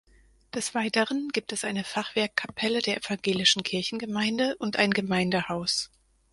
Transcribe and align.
Des 0.51 0.73
Weiteren 0.73 1.29
gibt 1.31 1.53
es 1.53 1.63
eine 1.63 1.83
Fachwerkkapelle 1.83 2.81
der 2.81 2.97
evangelischen 2.97 3.61
Kirchengemeinde 3.61 4.55
und 4.57 4.75
ein 4.77 4.89
Gemeindehaus. 4.89 5.91